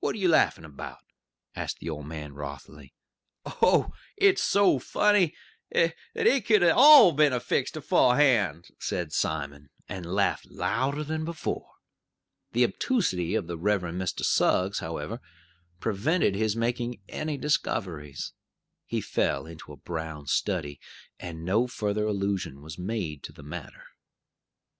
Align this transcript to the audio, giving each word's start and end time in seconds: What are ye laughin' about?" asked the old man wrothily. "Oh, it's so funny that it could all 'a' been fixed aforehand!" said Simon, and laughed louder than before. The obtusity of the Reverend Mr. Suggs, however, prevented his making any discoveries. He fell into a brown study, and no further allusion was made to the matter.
What 0.00 0.16
are 0.16 0.18
ye 0.18 0.26
laughin' 0.26 0.64
about?" 0.64 1.04
asked 1.54 1.78
the 1.78 1.88
old 1.88 2.04
man 2.08 2.34
wrothily. 2.34 2.94
"Oh, 3.46 3.92
it's 4.16 4.42
so 4.42 4.80
funny 4.80 5.34
that 5.70 5.94
it 6.16 6.46
could 6.46 6.64
all 6.64 7.10
'a' 7.10 7.14
been 7.14 7.38
fixed 7.38 7.76
aforehand!" 7.76 8.70
said 8.80 9.12
Simon, 9.12 9.70
and 9.88 10.04
laughed 10.16 10.46
louder 10.50 11.04
than 11.04 11.24
before. 11.24 11.74
The 12.50 12.64
obtusity 12.64 13.36
of 13.36 13.46
the 13.46 13.56
Reverend 13.56 14.02
Mr. 14.02 14.24
Suggs, 14.24 14.80
however, 14.80 15.20
prevented 15.78 16.34
his 16.34 16.56
making 16.56 17.00
any 17.08 17.38
discoveries. 17.38 18.32
He 18.84 19.00
fell 19.00 19.46
into 19.46 19.72
a 19.72 19.76
brown 19.76 20.26
study, 20.26 20.80
and 21.20 21.44
no 21.44 21.68
further 21.68 22.04
allusion 22.04 22.62
was 22.62 22.78
made 22.80 23.22
to 23.22 23.32
the 23.32 23.44
matter. 23.44 23.84